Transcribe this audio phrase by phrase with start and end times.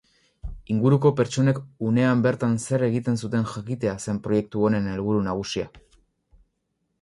[0.75, 5.69] Inguruko pertsonek unean bertan zer egiten zuten jakitea zen proiektu honen helburu nagusia.